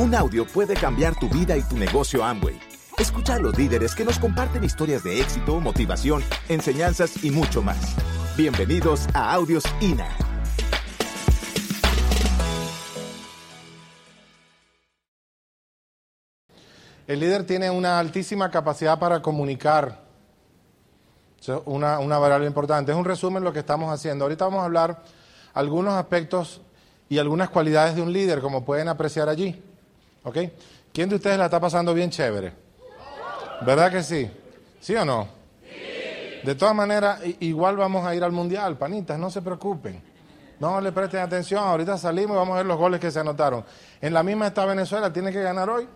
[0.00, 2.58] Un audio puede cambiar tu vida y tu negocio Amway.
[2.96, 7.96] Escucha a los líderes que nos comparten historias de éxito, motivación, enseñanzas y mucho más.
[8.34, 10.08] Bienvenidos a Audios INA.
[17.06, 20.00] El líder tiene una altísima capacidad para comunicar.
[21.38, 22.90] Es una, una variable importante.
[22.90, 24.24] Es un resumen de lo que estamos haciendo.
[24.24, 25.02] Ahorita vamos a hablar
[25.52, 26.62] algunos aspectos
[27.10, 29.62] y algunas cualidades de un líder, como pueden apreciar allí.
[30.24, 30.38] ¿Ok?
[30.92, 32.52] ¿Quién de ustedes la está pasando bien chévere?
[33.62, 34.30] ¿Verdad que sí?
[34.80, 35.28] ¿Sí o no?
[36.42, 40.02] De todas maneras, igual vamos a ir al mundial, panitas, no se preocupen.
[40.58, 43.64] No le presten atención, ahorita salimos y vamos a ver los goles que se anotaron.
[44.00, 45.88] En la misma está Venezuela, tiene que ganar hoy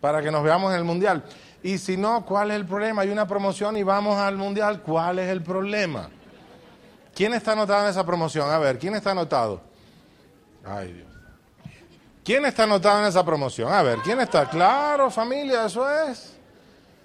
[0.00, 1.24] para que nos veamos en el mundial.
[1.62, 3.02] Y si no, ¿cuál es el problema?
[3.02, 6.08] Hay una promoción y vamos al mundial, ¿cuál es el problema?
[7.14, 8.48] ¿Quién está anotado en esa promoción?
[8.50, 9.60] A ver, ¿quién está anotado?
[10.64, 11.07] Ay, Dios.
[12.28, 13.72] ¿Quién está anotado en esa promoción?
[13.72, 14.50] A ver, ¿quién está?
[14.50, 16.34] Claro, familia, eso es.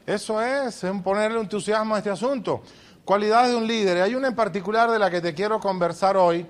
[0.05, 2.61] Eso es, es ponerle entusiasmo a este asunto.
[3.05, 4.01] Cualidades de un líder.
[4.01, 6.45] Hay una en particular de la que te quiero conversar hoy.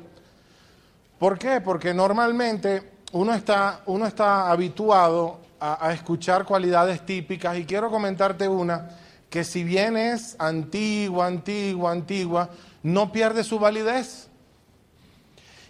[1.20, 1.62] ¿Por qué?
[1.62, 8.90] Porque normalmente uno está, uno está habituado a escuchar cualidades típicas y quiero comentarte una
[9.30, 12.50] que si bien es antigua, antigua, antigua,
[12.82, 14.30] no pierde su validez.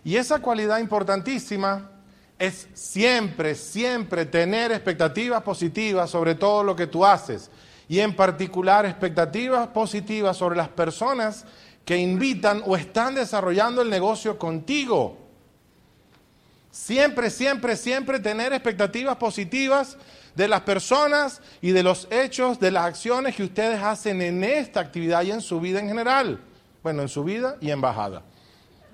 [0.05, 1.89] Y esa cualidad importantísima
[2.39, 7.49] es siempre, siempre tener expectativas positivas sobre todo lo que tú haces.
[7.87, 11.45] Y en particular expectativas positivas sobre las personas
[11.85, 15.17] que invitan o están desarrollando el negocio contigo.
[16.71, 19.97] Siempre, siempre, siempre tener expectativas positivas
[20.33, 24.79] de las personas y de los hechos, de las acciones que ustedes hacen en esta
[24.79, 26.39] actividad y en su vida en general.
[26.81, 28.23] Bueno, en su vida y en bajada.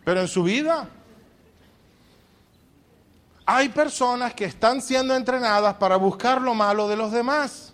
[0.04, 0.90] Pero en su vida
[3.52, 7.74] hay personas que están siendo entrenadas para buscar lo malo de los demás.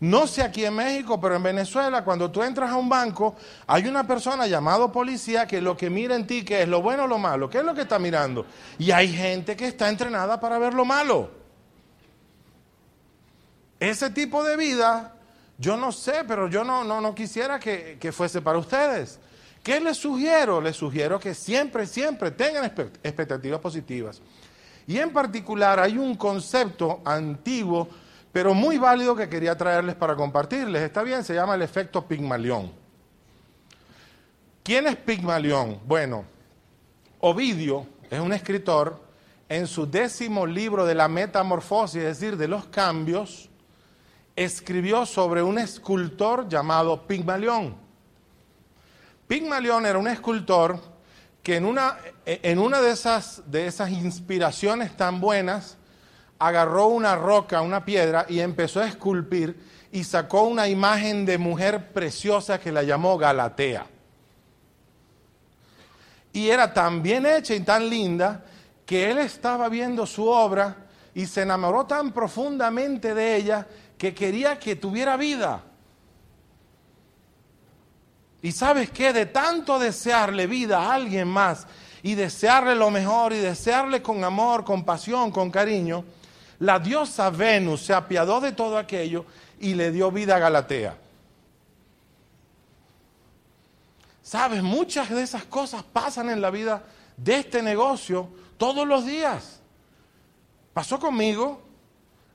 [0.00, 3.36] No sé aquí en México, pero en Venezuela, cuando tú entras a un banco,
[3.66, 7.04] hay una persona llamada policía que lo que mira en ti, que es lo bueno
[7.04, 8.46] o lo malo, ¿qué es lo que está mirando?
[8.78, 11.28] Y hay gente que está entrenada para ver lo malo.
[13.78, 15.16] Ese tipo de vida,
[15.58, 19.18] yo no sé, pero yo no, no, no quisiera que, que fuese para ustedes.
[19.62, 20.62] ¿Qué les sugiero?
[20.62, 24.22] Les sugiero que siempre, siempre tengan expectativas positivas.
[24.86, 27.88] Y en particular hay un concepto antiguo,
[28.32, 30.82] pero muy válido que quería traerles para compartirles.
[30.82, 32.72] Está bien, se llama el efecto Pigmalión.
[34.62, 35.78] ¿Quién es Pigmalión?
[35.86, 36.24] Bueno,
[37.20, 39.02] Ovidio es un escritor
[39.48, 43.48] en su décimo libro de la metamorfosis, es decir, de los cambios,
[44.36, 47.76] escribió sobre un escultor llamado Pigmalión.
[49.28, 50.78] Pigmalión era un escultor
[51.44, 55.76] que en una, en una de, esas, de esas inspiraciones tan buenas,
[56.38, 59.56] agarró una roca, una piedra, y empezó a esculpir
[59.92, 63.86] y sacó una imagen de mujer preciosa que la llamó Galatea.
[66.32, 68.42] Y era tan bien hecha y tan linda
[68.86, 70.78] que él estaba viendo su obra
[71.14, 73.66] y se enamoró tan profundamente de ella
[73.98, 75.62] que quería que tuviera vida.
[78.44, 81.66] Y sabes qué, de tanto desearle vida a alguien más
[82.02, 86.04] y desearle lo mejor y desearle con amor, con pasión, con cariño,
[86.58, 89.24] la diosa Venus se apiadó de todo aquello
[89.58, 90.94] y le dio vida a Galatea.
[94.22, 96.82] Sabes, muchas de esas cosas pasan en la vida
[97.16, 98.28] de este negocio
[98.58, 99.62] todos los días.
[100.74, 101.62] Pasó conmigo,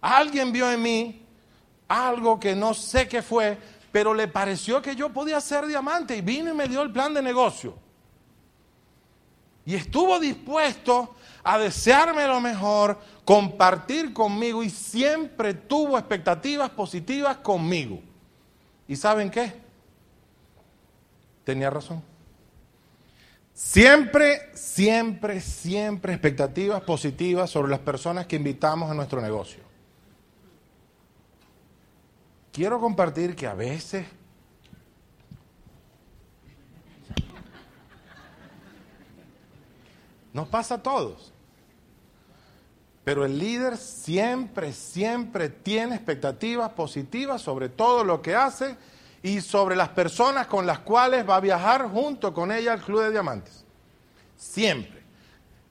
[0.01, 1.25] alguien vio en mí
[1.87, 3.59] algo que no sé qué fue,
[3.91, 7.13] pero le pareció que yo podía ser diamante y vino y me dio el plan
[7.13, 7.75] de negocio.
[9.65, 17.99] Y estuvo dispuesto a desearme lo mejor, compartir conmigo y siempre tuvo expectativas positivas conmigo.
[18.87, 19.53] ¿Y saben qué?
[21.43, 22.01] Tenía razón.
[23.53, 29.68] Siempre, siempre, siempre expectativas positivas sobre las personas que invitamos a nuestro negocio.
[32.59, 34.05] Quiero compartir que a veces
[40.33, 41.31] nos pasa a todos.
[43.05, 48.75] Pero el líder siempre, siempre tiene expectativas positivas sobre todo lo que hace
[49.23, 53.03] y sobre las personas con las cuales va a viajar junto con ella al Club
[53.03, 53.63] de Diamantes.
[54.35, 55.01] Siempre.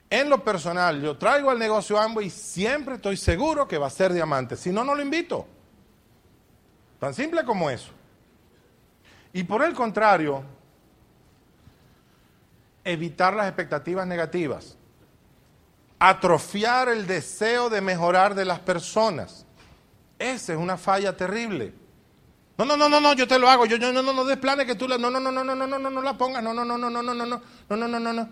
[0.09, 3.91] En lo personal, yo traigo al negocio ambos y siempre estoy seguro que va a
[3.91, 4.57] ser diamante.
[4.57, 5.58] Si no, no lo invito.
[6.99, 7.91] Tan simple como eso.
[9.33, 10.43] Y por el contrario,
[12.85, 14.77] evitar las expectativas negativas.
[15.99, 19.45] atrofiar el deseo de mejorar de las personas.
[20.19, 21.73] Esa es una falla terrible.
[22.57, 23.67] No, no, no, no, no, yo te lo hago.
[23.67, 24.99] Yo, yo no, no, no des planes que tú la.
[24.99, 26.43] No, no, no, no, no, no, no, no, no la pongas.
[26.43, 28.29] No, no, no, no, no, no, no, no, no, no, no, no, no.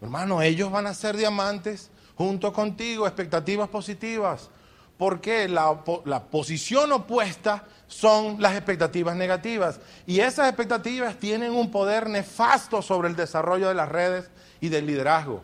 [0.00, 4.50] Hermano, ellos van a ser diamantes junto contigo, expectativas positivas.
[4.98, 5.82] Porque la,
[6.30, 9.80] posición opuesta son las expectativas negativas.
[10.06, 14.30] Y esas expectativas tienen un poder nefasto sobre el desarrollo de las redes
[14.60, 15.42] y del liderazgo.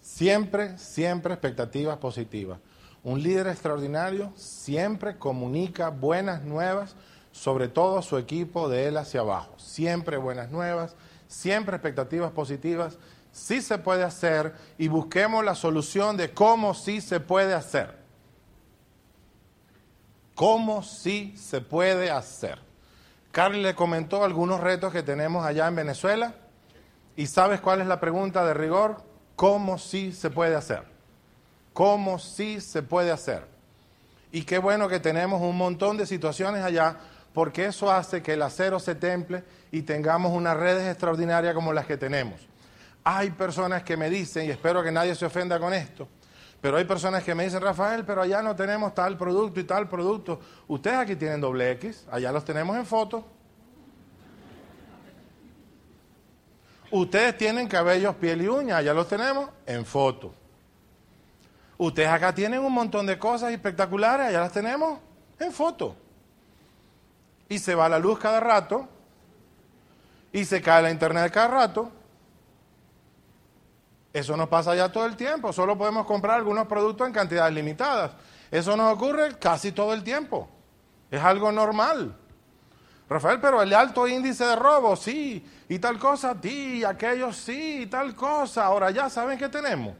[0.00, 2.58] Siempre, siempre expectativas positivas.
[3.02, 6.96] Un líder extraordinario siempre comunica buenas nuevas,
[7.30, 9.54] sobre todo a su equipo de él hacia abajo.
[9.58, 10.96] Siempre buenas nuevas,
[11.28, 12.98] siempre expectativas positivas.
[13.30, 18.05] Sí se puede hacer y busquemos la solución de cómo sí se puede hacer.
[20.36, 22.58] ¿Cómo sí se puede hacer?
[23.32, 26.34] Carly le comentó algunos retos que tenemos allá en Venezuela.
[27.16, 29.02] ¿Y sabes cuál es la pregunta de rigor?
[29.34, 30.82] ¿Cómo sí se puede hacer?
[31.72, 33.46] ¿Cómo sí se puede hacer?
[34.30, 36.98] Y qué bueno que tenemos un montón de situaciones allá,
[37.32, 39.42] porque eso hace que el acero se temple
[39.72, 42.46] y tengamos unas redes extraordinarias como las que tenemos.
[43.04, 46.06] Hay personas que me dicen, y espero que nadie se ofenda con esto,
[46.60, 49.88] pero hay personas que me dicen, Rafael, pero allá no tenemos tal producto y tal
[49.88, 50.40] producto.
[50.66, 53.24] Ustedes aquí tienen doble X, allá los tenemos en foto.
[56.90, 60.32] Ustedes tienen cabellos, piel y uñas, allá los tenemos en foto.
[61.78, 64.98] Ustedes acá tienen un montón de cosas espectaculares, allá las tenemos
[65.38, 65.94] en foto.
[67.48, 68.88] Y se va la luz cada rato,
[70.32, 71.90] y se cae la internet cada rato,
[74.16, 78.12] eso nos pasa ya todo el tiempo, solo podemos comprar algunos productos en cantidades limitadas.
[78.50, 80.48] Eso nos ocurre casi todo el tiempo.
[81.10, 82.16] Es algo normal.
[83.10, 87.86] Rafael, pero el alto índice de robo, sí, y tal cosa, sí, aquellos sí, y
[87.88, 88.64] tal cosa.
[88.64, 89.94] Ahora ya saben que tenemos.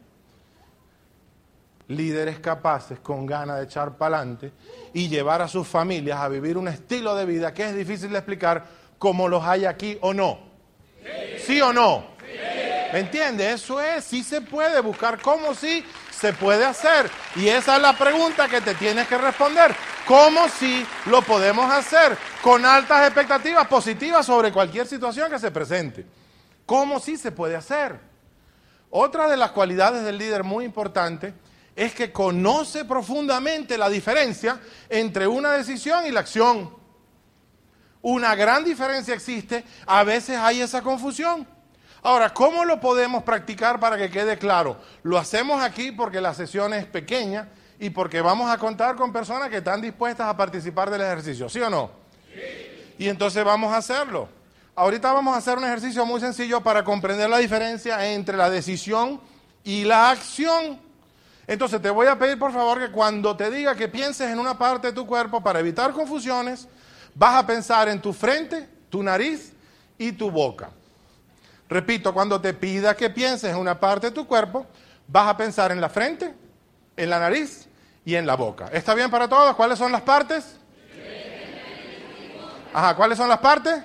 [1.89, 4.51] Líderes capaces con ganas de echar para adelante
[4.95, 8.17] y llevar a sus familias a vivir un estilo de vida que es difícil de
[8.17, 8.65] explicar
[8.97, 10.39] como los hay aquí o no.
[11.39, 12.16] ¿Sí, o no?
[12.97, 13.63] ¿Me entiendes?
[13.63, 17.11] Eso es, sí se puede buscar cómo sí se puede hacer.
[17.35, 19.77] Y esa es la pregunta que te tienes que responder.
[20.07, 22.17] ¿Cómo sí lo podemos hacer?
[22.41, 26.07] Con altas expectativas positivas sobre cualquier situación que se presente.
[26.65, 28.01] ¿Cómo sí se puede hacer?
[28.89, 31.35] Otra de las cualidades del líder muy importante
[31.75, 34.59] es que conoce profundamente la diferencia
[34.89, 36.75] entre una decisión y la acción.
[38.01, 41.56] Una gran diferencia existe, a veces hay esa confusión.
[42.07, 44.77] Ahora, ¿cómo lo podemos practicar para que quede claro?
[45.03, 47.49] Lo hacemos aquí porque la sesión es pequeña
[47.81, 51.61] y porque vamos a contar con personas que están dispuestas a participar del ejercicio, ¿sí
[51.61, 51.91] o no?
[52.33, 52.95] Sí.
[52.99, 54.29] Y entonces vamos a hacerlo.
[54.77, 59.21] Ahorita vamos a hacer un ejercicio muy sencillo para comprender la diferencia entre la decisión
[59.65, 60.79] y la acción.
[61.49, 64.57] Entonces te voy a pedir por favor que cuando te diga que pienses en una
[64.57, 66.69] parte de tu cuerpo para evitar confusiones,
[67.17, 69.53] vas a pensar en tu frente, tu nariz
[69.99, 70.71] y tu boca.
[71.69, 74.67] Repito, cuando te pida que pienses en una parte de tu cuerpo,
[75.09, 76.33] vas a pensar en la frente,
[76.97, 77.69] en la nariz
[78.05, 78.69] y en la boca.
[78.73, 79.57] ¿Está bien para todos?
[79.57, 80.57] ¿Cuáles son las partes?
[82.73, 83.83] Ajá, ¿cuáles son las partes?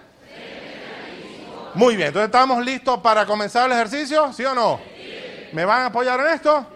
[1.74, 4.80] Muy bien, entonces estamos listos para comenzar el ejercicio, ¿sí o no?
[5.54, 6.68] ¿Me van a apoyar en esto?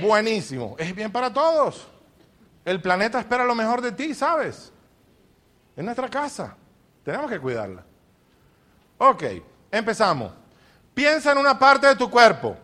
[0.00, 1.88] Buenísimo, es bien para todos.
[2.64, 4.72] El planeta espera lo mejor de ti, ¿sabes?
[5.76, 6.56] Es nuestra casa,
[7.04, 7.82] tenemos que cuidarla.
[8.98, 9.24] Ok.
[9.70, 10.32] Empezamos.
[10.94, 12.56] Piensa en una parte de tu cuerpo.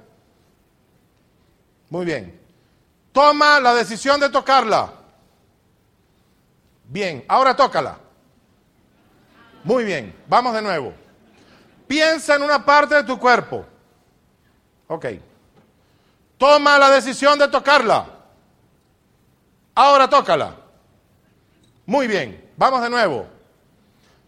[1.91, 2.41] Muy bien.
[3.13, 4.93] Toma la decisión de tocarla.
[6.85, 7.99] Bien, ahora tócala.
[9.63, 10.93] Muy bien, vamos de nuevo.
[11.87, 13.65] Piensa en una parte de tu cuerpo.
[14.89, 15.07] Ok.
[16.37, 18.07] Toma la decisión de tocarla.
[19.75, 20.57] Ahora tócala.
[21.87, 23.27] Muy bien, vamos de nuevo.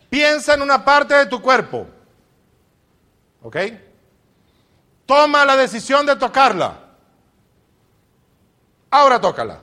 [0.09, 1.87] Piensa en una parte de tu cuerpo.
[3.43, 3.57] ¿Ok?
[5.07, 6.78] Toma la decisión de tocarla.
[8.90, 9.61] Ahora tócala.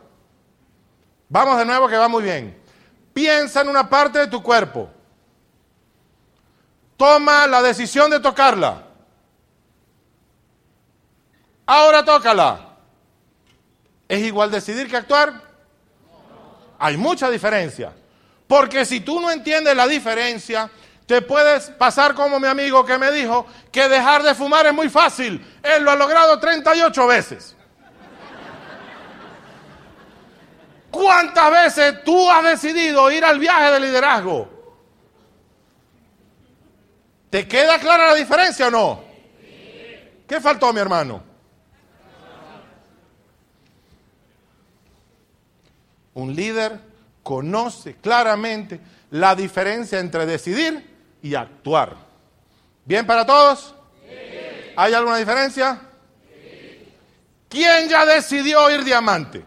[1.29, 2.61] Vamos de nuevo que va muy bien.
[3.13, 4.89] Piensa en una parte de tu cuerpo.
[6.95, 8.83] Toma la decisión de tocarla.
[11.65, 12.69] Ahora tócala.
[14.07, 15.41] ¿Es igual decidir que actuar?
[16.79, 17.93] Hay mucha diferencia.
[18.47, 20.69] Porque si tú no entiendes la diferencia,
[21.05, 24.89] te puedes pasar como mi amigo que me dijo que dejar de fumar es muy
[24.89, 25.45] fácil.
[25.61, 27.55] Él lo ha logrado 38 veces.
[30.89, 34.49] ¿Cuántas veces tú has decidido ir al viaje de liderazgo?
[37.29, 39.03] ¿Te queda clara la diferencia o no?
[40.27, 41.23] ¿Qué faltó, mi hermano?
[46.13, 46.79] Un líder
[47.23, 48.79] conoce claramente
[49.09, 50.92] la diferencia entre decidir
[51.23, 51.95] y actuar.
[52.85, 53.73] ¿Bien para todos?
[54.75, 55.81] ¿Hay alguna diferencia?
[57.49, 59.43] ¿Quién ya decidió ir diamante?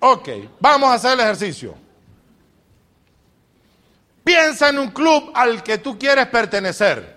[0.00, 1.76] Ok, vamos a hacer el ejercicio.
[4.24, 7.16] Piensa en un club al que tú quieres pertenecer.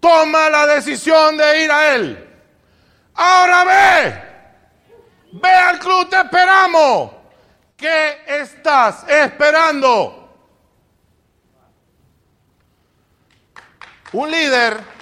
[0.00, 2.28] Toma la decisión de ir a él.
[3.14, 4.22] Ahora ve.
[5.32, 7.17] Ve al club, te esperamos.
[7.78, 10.28] ¿Qué estás esperando?
[14.12, 14.98] Un líder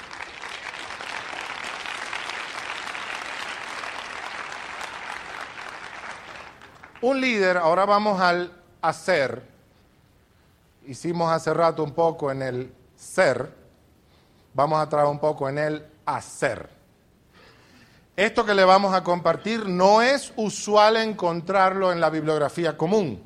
[7.00, 8.52] un líder, ahora vamos al
[8.83, 9.42] hacer.
[10.87, 13.52] Hicimos hace rato un poco en el ser,
[14.54, 16.75] vamos a trabajar un poco en el hacer.
[18.16, 23.23] Esto que le vamos a compartir no es usual encontrarlo en la bibliografía común.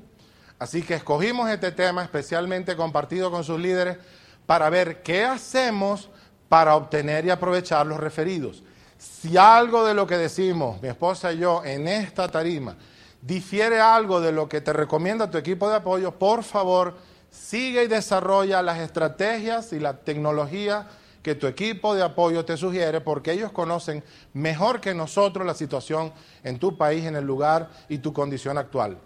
[0.59, 3.99] Así que escogimos este tema especialmente compartido con sus líderes
[4.47, 6.11] para ver qué hacemos
[6.49, 8.65] para obtener y aprovechar los referidos.
[8.99, 12.77] Si algo de lo que decimos, mi esposa y yo, en esta tarima,
[13.23, 16.97] difiere algo de lo que te recomienda tu equipo de apoyo, por favor,
[17.31, 20.89] sigue y desarrolla las estrategias y la tecnología
[21.23, 26.13] que tu equipo de apoyo te sugiere, porque ellos conocen mejor que nosotros la situación
[26.43, 28.99] en tu país, en el lugar y tu condición actual.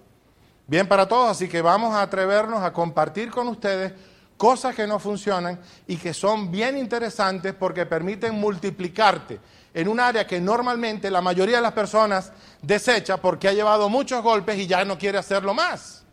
[0.66, 3.92] Bien para todos, así que vamos a atrevernos a compartir con ustedes
[4.37, 9.40] cosas que no funcionan y que son bien interesantes porque permiten multiplicarte
[9.75, 14.23] en un área que normalmente la mayoría de las personas desecha porque ha llevado muchos
[14.23, 16.04] golpes y ya no quiere hacerlo más.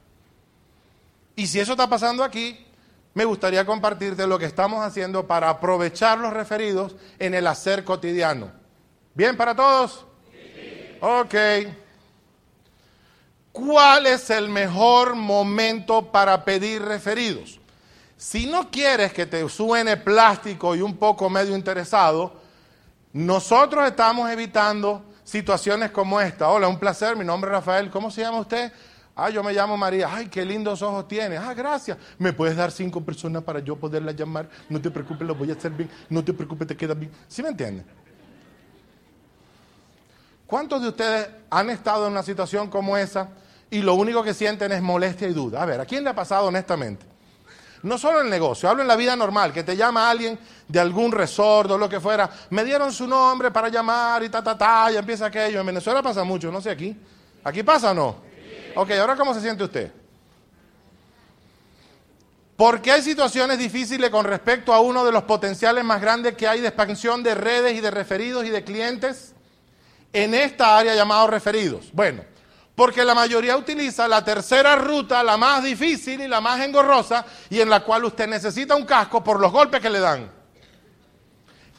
[1.35, 2.65] Y si eso está pasando aquí,
[3.13, 8.51] me gustaría compartirte lo que estamos haciendo para aprovechar los referidos en el hacer cotidiano.
[9.13, 10.05] ¿Bien para todos?
[11.01, 11.35] Ok.
[13.51, 17.59] ¿Cuál es el mejor momento para pedir referidos?
[18.15, 22.39] Si no quieres que te suene plástico y un poco medio interesado,
[23.11, 26.47] nosotros estamos evitando situaciones como esta.
[26.49, 28.71] Hola, un placer, mi nombre es Rafael, ¿cómo se llama usted?
[29.15, 30.09] Ah, yo me llamo María.
[30.11, 31.37] Ay, qué lindos ojos tiene.
[31.37, 31.97] Ah, gracias.
[32.17, 34.49] ¿Me puedes dar cinco personas para yo poderla llamar?
[34.69, 35.89] No te preocupes, lo voy a hacer bien.
[36.09, 37.11] No te preocupes, te queda bien.
[37.27, 37.85] ¿Sí me entienden?
[40.47, 43.29] ¿Cuántos de ustedes han estado en una situación como esa
[43.69, 45.61] y lo único que sienten es molestia y duda?
[45.61, 47.05] A ver, ¿a quién le ha pasado honestamente?
[47.83, 50.37] No solo en el negocio, hablo en la vida normal, que te llama alguien
[50.67, 52.29] de algún resort o lo que fuera.
[52.49, 55.61] Me dieron su nombre para llamar y ta, ta, ta, y empieza aquello.
[55.61, 56.95] En Venezuela pasa mucho, no sé aquí.
[57.43, 58.30] ¿Aquí pasa o no?
[58.75, 59.91] Ok, ahora ¿cómo se siente usted?
[62.55, 66.61] Porque hay situaciones difíciles con respecto a uno de los potenciales más grandes que hay
[66.61, 69.33] de expansión de redes y de referidos y de clientes
[70.13, 71.89] en esta área llamado referidos.
[71.91, 72.23] Bueno,
[72.75, 77.59] porque la mayoría utiliza la tercera ruta, la más difícil y la más engorrosa, y
[77.59, 80.40] en la cual usted necesita un casco por los golpes que le dan.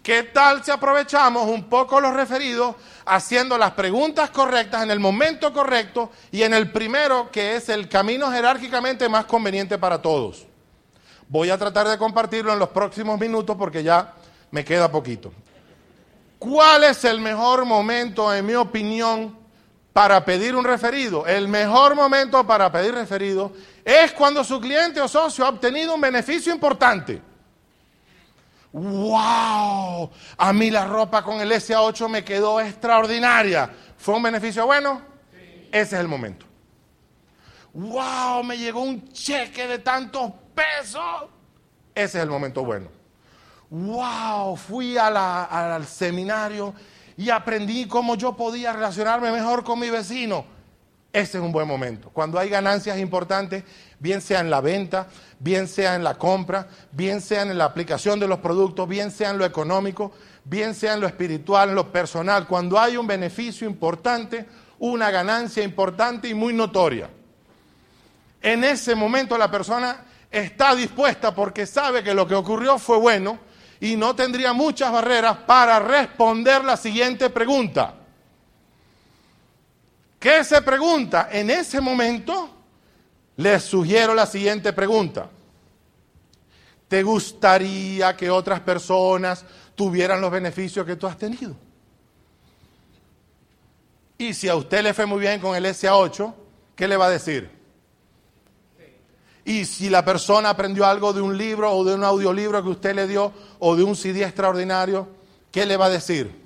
[0.02, 5.52] ¿Qué tal si aprovechamos un poco los referidos haciendo las preguntas correctas en el momento
[5.52, 10.46] correcto y en el primero que es el camino jerárquicamente más conveniente para todos?
[11.28, 14.14] Voy a tratar de compartirlo en los próximos minutos porque ya
[14.50, 15.32] me queda poquito.
[16.38, 19.42] ¿Cuál es el mejor momento, en mi opinión,
[19.92, 21.26] para pedir un referido.
[21.26, 23.52] El mejor momento para pedir referido
[23.84, 27.20] es cuando su cliente o socio ha obtenido un beneficio importante.
[28.72, 30.10] ¡Wow!
[30.38, 33.70] A mí la ropa con el SA8 me quedó extraordinaria.
[33.96, 35.02] ¿Fue un beneficio bueno?
[35.70, 36.46] Ese es el momento.
[37.74, 38.42] ¡Wow!
[38.44, 41.30] Me llegó un cheque de tantos pesos.
[41.94, 42.88] Ese es el momento bueno.
[43.70, 44.56] ¡Wow!
[44.56, 46.74] Fui al seminario
[47.16, 50.44] y aprendí cómo yo podía relacionarme mejor con mi vecino.
[51.12, 52.08] Ese es un buen momento.
[52.10, 53.64] Cuando hay ganancias importantes,
[53.98, 58.18] bien sea en la venta, bien sea en la compra, bien sea en la aplicación
[58.18, 60.12] de los productos, bien sea en lo económico,
[60.44, 64.46] bien sea en lo espiritual, en lo personal, cuando hay un beneficio importante,
[64.78, 67.10] una ganancia importante y muy notoria.
[68.40, 73.38] En ese momento la persona está dispuesta porque sabe que lo que ocurrió fue bueno,
[73.80, 77.94] y no tendría muchas barreras para responder la siguiente pregunta.
[80.22, 81.30] ¿Qué se pregunta?
[81.32, 82.48] En ese momento
[83.38, 85.28] les sugiero la siguiente pregunta.
[86.86, 91.56] ¿Te gustaría que otras personas tuvieran los beneficios que tú has tenido?
[94.16, 96.32] Y si a usted le fue muy bien con el SA8,
[96.76, 97.50] ¿qué le va a decir?
[99.44, 102.94] Y si la persona aprendió algo de un libro o de un audiolibro que usted
[102.94, 105.08] le dio o de un CD extraordinario,
[105.50, 106.41] ¿qué le va a decir?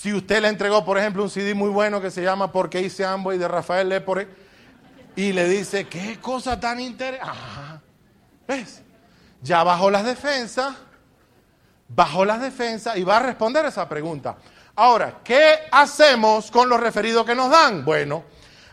[0.00, 3.04] Si usted le entregó, por ejemplo, un CD muy bueno que se llama Porque hice
[3.04, 4.28] Amway de Rafael Lepore
[5.16, 7.34] y le dice, qué cosa tan interesante.
[8.46, 8.82] ¿Ves?
[9.42, 10.76] Ya bajó las defensas,
[11.88, 14.36] bajó las defensas y va a responder esa pregunta.
[14.76, 17.84] Ahora, ¿qué hacemos con los referidos que nos dan?
[17.84, 18.22] Bueno,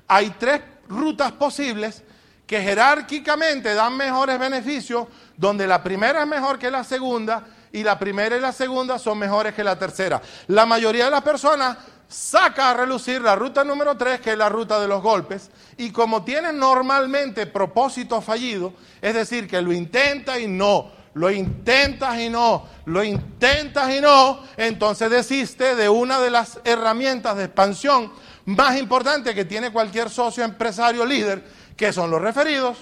[0.08, 2.04] hay tres rutas posibles
[2.46, 8.00] que jerárquicamente dan mejores beneficios, donde la primera es mejor que la segunda y la
[8.00, 10.22] primera y la segunda son mejores que la tercera.
[10.48, 11.78] La mayoría de las personas
[12.08, 15.92] saca a relucir la ruta número 3, que es la ruta de los golpes, y
[15.92, 22.30] como tienen normalmente propósito fallido, es decir, que lo intenta y no, lo intentas y
[22.30, 28.10] no, lo intentas y no, entonces desiste de una de las herramientas de expansión
[28.46, 31.44] más importantes que tiene cualquier socio empresario líder,
[31.76, 32.78] que son los referidos.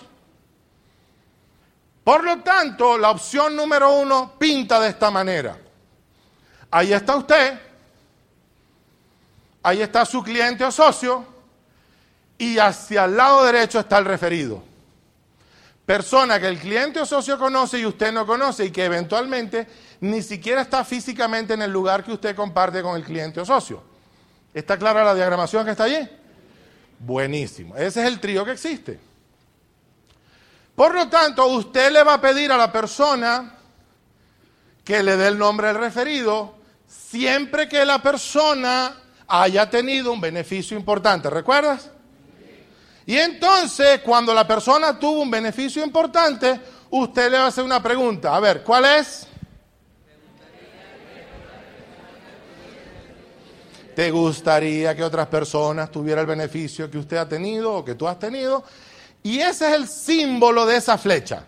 [2.03, 5.57] Por lo tanto, la opción número uno pinta de esta manera.
[6.69, 7.60] Ahí está usted,
[9.62, 11.25] ahí está su cliente o socio,
[12.38, 14.63] y hacia el lado derecho está el referido.
[15.86, 19.67] Persona que el cliente o socio conoce y usted no conoce y que eventualmente
[20.01, 23.83] ni siquiera está físicamente en el lugar que usted comparte con el cliente o socio.
[24.53, 26.07] ¿Está clara la diagramación que está allí?
[27.00, 27.75] Buenísimo.
[27.75, 29.00] Ese es el trío que existe.
[30.75, 33.58] Por lo tanto, usted le va a pedir a la persona
[34.84, 36.56] que le dé el nombre del referido
[36.88, 38.96] siempre que la persona
[39.27, 41.30] haya tenido un beneficio importante.
[41.30, 41.89] ¿Recuerdas?
[43.06, 47.82] Y entonces, cuando la persona tuvo un beneficio importante, usted le va a hacer una
[47.84, 48.36] pregunta.
[48.36, 49.27] A ver, ¿cuál es?
[53.96, 58.08] ¿Te gustaría que otras personas tuvieran el beneficio que usted ha tenido o que tú
[58.08, 58.63] has tenido?
[59.24, 61.48] Y ese es el símbolo de esa flecha.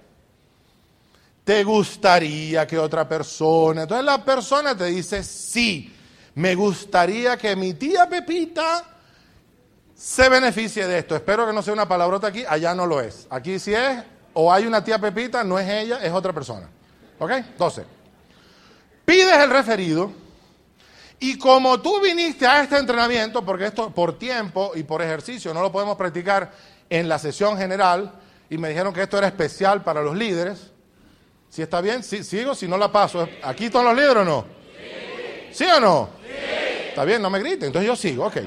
[1.44, 3.84] ¿Te gustaría que otra persona?
[3.84, 5.94] Entonces la persona te dice, sí,
[6.34, 8.84] me gustaría que mi tía Pepita
[9.94, 11.16] se beneficie de esto.
[11.16, 13.28] Espero que no sea una palabrota aquí, allá no lo es.
[13.30, 16.68] Aquí sí es, o hay una tía Pepita, no es ella, es otra persona.
[17.20, 17.32] ¿Ok?
[17.32, 17.86] Entonces,
[19.06, 20.12] pides el referido
[21.20, 25.62] y como tú viniste a este entrenamiento, porque esto por tiempo y por ejercicio no
[25.62, 26.52] lo podemos practicar
[26.90, 28.12] en la sesión general
[28.50, 30.72] y me dijeron que esto era especial para los líderes.
[31.50, 33.28] Si está bien, sigo, si no la paso.
[33.44, 34.46] ¿Aquí todos los líderes o no?
[34.78, 35.64] Sí.
[35.64, 36.10] ¿Sí o no?
[36.22, 36.34] Sí.
[36.90, 38.38] Está bien, no me griten, entonces yo sigo, ok.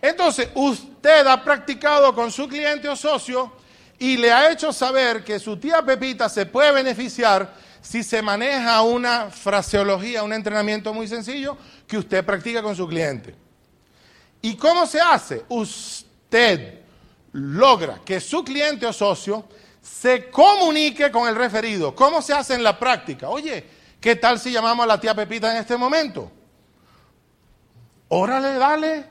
[0.00, 3.52] Entonces, usted ha practicado con su cliente o socio
[3.98, 8.82] y le ha hecho saber que su tía Pepita se puede beneficiar si se maneja
[8.82, 13.34] una fraseología, un entrenamiento muy sencillo que usted practica con su cliente.
[14.40, 15.44] ¿Y cómo se hace?
[15.48, 16.78] Usted usted
[17.32, 19.44] logra que su cliente o socio
[19.82, 21.94] se comunique con el referido.
[21.94, 23.28] ¿Cómo se hace en la práctica?
[23.28, 23.66] Oye,
[24.00, 26.32] ¿qué tal si llamamos a la tía Pepita en este momento?
[28.08, 29.04] Órale, dale,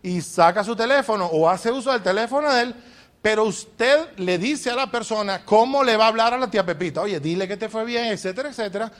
[0.00, 2.74] y saca su teléfono o hace uso del teléfono de él,
[3.20, 6.64] pero usted le dice a la persona cómo le va a hablar a la tía
[6.64, 7.00] Pepita.
[7.00, 8.92] Oye, dile que te fue bien, etcétera, etcétera.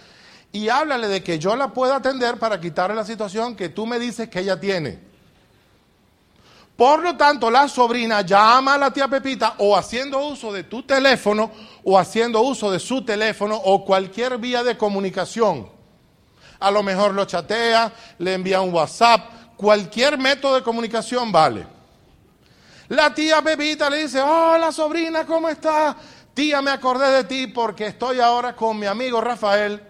[0.50, 4.00] Y háblale de que yo la puedo atender para quitarle la situación que tú me
[4.00, 5.09] dices que ella tiene.
[6.80, 10.82] Por lo tanto, la sobrina llama a la tía Pepita o haciendo uso de tu
[10.82, 11.50] teléfono
[11.84, 15.68] o haciendo uso de su teléfono o cualquier vía de comunicación.
[16.58, 21.66] A lo mejor lo chatea, le envía un WhatsApp, cualquier método de comunicación vale.
[22.88, 25.94] La tía Pepita le dice, hola sobrina, ¿cómo estás?
[26.32, 29.82] Tía, me acordé de ti porque estoy ahora con mi amigo Rafael,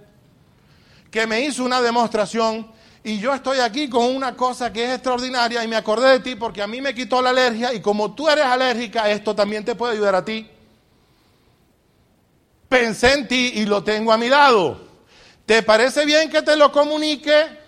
[1.09, 5.65] que me hizo una demostración y yo estoy aquí con una cosa que es extraordinaria
[5.65, 8.29] y me acordé de ti porque a mí me quitó la alergia y como tú
[8.29, 10.47] eres alérgica, esto también te puede ayudar a ti.
[12.69, 14.81] Pensé en ti y lo tengo a mi lado.
[15.47, 17.59] ¿Te parece bien que te lo comunique?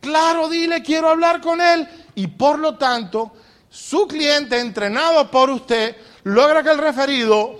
[0.00, 1.88] Claro, dile, quiero hablar con él.
[2.14, 3.32] Y por lo tanto,
[3.68, 7.58] su cliente entrenado por usted logra que el referido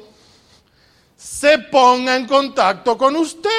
[1.17, 3.51] se ponga en contacto con usted.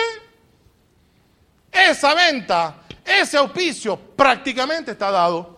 [1.69, 5.55] Esa venta ese auspicio prácticamente está dado.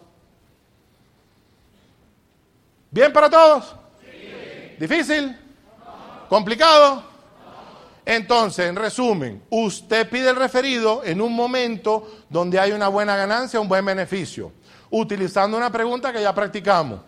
[2.92, 3.76] ¿Bien para todos?
[4.78, 5.36] ¿Difícil?
[6.30, 7.04] ¿Complicado?
[8.06, 13.60] Entonces, en resumen, usted pide el referido en un momento donde hay una buena ganancia,
[13.60, 14.52] un buen beneficio,
[14.90, 17.02] utilizando una pregunta que ya practicamos.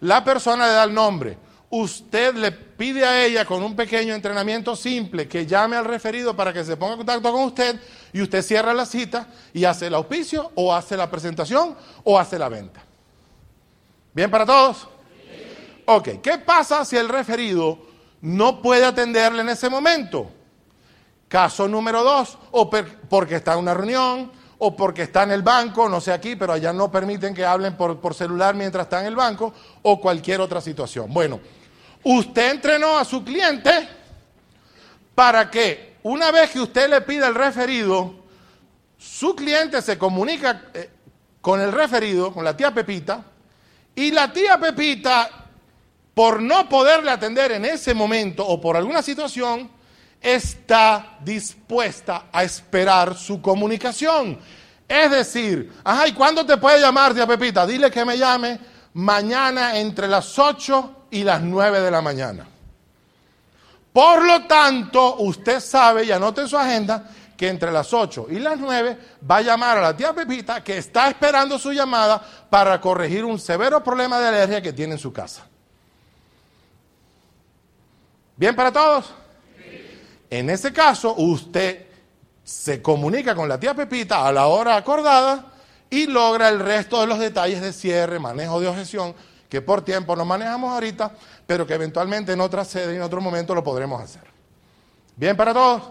[0.00, 1.36] La persona le da el nombre
[1.70, 6.52] usted le pide a ella con un pequeño entrenamiento simple que llame al referido para
[6.52, 7.78] que se ponga en contacto con usted
[8.12, 12.38] y usted cierra la cita y hace el auspicio o hace la presentación o hace
[12.38, 12.82] la venta.
[14.14, 14.88] ¿Bien para todos?
[15.84, 17.78] Ok, ¿qué pasa si el referido
[18.20, 20.30] no puede atenderle en ese momento?
[21.28, 25.88] Caso número dos, o porque está en una reunión, o porque está en el banco,
[25.88, 29.06] no sé aquí, pero allá no permiten que hablen por, por celular mientras está en
[29.06, 29.52] el banco,
[29.82, 31.12] o cualquier otra situación.
[31.12, 31.38] Bueno,
[32.16, 33.86] usted entrenó a su cliente
[35.14, 38.14] para que una vez que usted le pida el referido,
[38.96, 40.90] su cliente se comunica eh,
[41.42, 43.22] con el referido, con la tía Pepita,
[43.94, 45.28] y la tía Pepita,
[46.14, 49.70] por no poderle atender en ese momento o por alguna situación,
[50.18, 54.38] está dispuesta a esperar su comunicación.
[54.88, 57.66] Es decir, ajá, ¿y cuándo te puede llamar, tía Pepita?
[57.66, 58.58] Dile que me llame
[58.98, 62.48] mañana entre las 8 y las 9 de la mañana.
[63.92, 68.40] Por lo tanto, usted sabe y anote en su agenda que entre las 8 y
[68.40, 68.98] las 9
[69.30, 73.38] va a llamar a la tía Pepita que está esperando su llamada para corregir un
[73.38, 75.46] severo problema de alergia que tiene en su casa.
[78.36, 79.14] ¿Bien para todos?
[80.28, 81.86] En ese caso, usted
[82.42, 85.52] se comunica con la tía Pepita a la hora acordada
[85.90, 89.14] y logra el resto de los detalles de cierre, manejo de objeción,
[89.48, 91.12] que por tiempo no manejamos ahorita,
[91.46, 94.22] pero que eventualmente en otra sede y en otro momento lo podremos hacer.
[95.16, 95.82] ¿Bien para todos?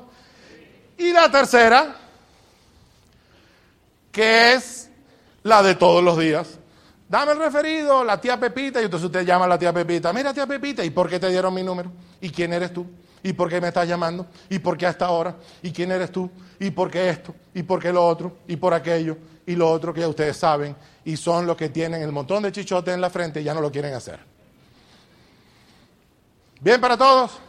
[0.97, 1.95] Y la tercera,
[4.11, 4.89] que es
[5.43, 6.59] la de todos los días.
[7.09, 10.11] Dame el referido, la tía Pepita, y entonces usted llama a la tía Pepita.
[10.11, 11.91] Mira, tía Pepita, ¿y por qué te dieron mi número?
[12.19, 12.85] ¿Y quién eres tú?
[13.23, 14.27] ¿Y por qué me estás llamando?
[14.49, 15.35] ¿Y por qué hasta ahora?
[15.61, 16.29] ¿Y quién eres tú?
[16.59, 17.33] ¿Y por qué esto?
[17.53, 18.37] ¿Y por qué lo otro?
[18.47, 19.17] ¿Y por aquello?
[19.47, 20.75] Y lo otro que ya ustedes saben.
[21.05, 23.61] Y son los que tienen el montón de chichotes en la frente y ya no
[23.61, 24.19] lo quieren hacer.
[26.59, 27.39] ¿Bien para todos?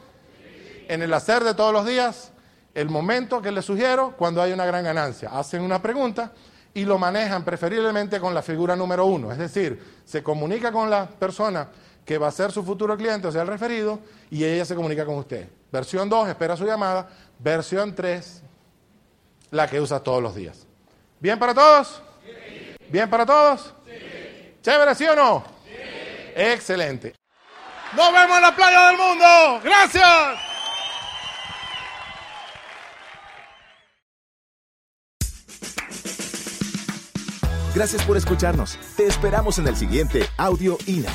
[0.89, 2.31] En el hacer de todos los días,
[2.73, 6.33] el momento que les sugiero, cuando hay una gran ganancia, hacen una pregunta
[6.73, 9.33] y lo manejan preferiblemente con la figura número uno.
[9.33, 11.69] Es decir, se comunica con la persona
[12.05, 13.99] que va a ser su futuro cliente, o sea, el referido,
[14.31, 15.49] y ella se comunica con usted.
[15.73, 17.09] Versión 2, espera su llamada.
[17.39, 18.43] Versión 3,
[19.51, 20.68] la que usa todos los días.
[21.21, 22.03] ¿Bien para todos?
[22.89, 23.75] ¿Bien para todos?
[23.85, 24.55] Sí.
[24.63, 25.45] ¿Chévere, sí o no?
[25.65, 25.73] Sí.
[26.37, 27.15] Excelente.
[27.97, 29.61] Nos vemos en la playa del mundo.
[29.65, 30.39] Gracias.
[37.75, 38.79] Gracias por escucharnos.
[38.97, 41.13] Te esperamos en el siguiente Audio INA.